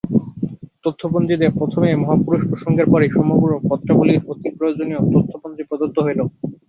তথ্যপঞ্জীতে 0.83 1.47
প্রথমে 1.57 1.89
মহাপুরুষ-প্রসঙ্গের 2.01 2.87
পরে 2.89 3.05
সমগ্র 3.09 3.49
পত্রাবলীর 3.69 4.19
অতি 4.27 4.49
প্রয়োজনীয় 4.57 4.99
তথ্যপঞ্জী 5.13 5.63
প্রদত্ত 5.69 5.97
হইল। 5.99 6.19